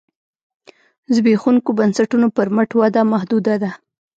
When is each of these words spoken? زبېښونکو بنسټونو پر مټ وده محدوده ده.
زبېښونکو 1.13 1.69
بنسټونو 1.79 2.27
پر 2.35 2.47
مټ 2.55 2.69
وده 2.79 3.01
محدوده 3.13 3.55
ده. 3.63 3.71